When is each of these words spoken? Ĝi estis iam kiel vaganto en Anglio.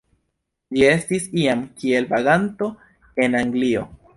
Ĝi 0.77 0.87
estis 0.91 1.27
iam 1.41 1.61
kiel 1.83 2.09
vaganto 2.15 2.71
en 3.27 3.41
Anglio. 3.45 3.87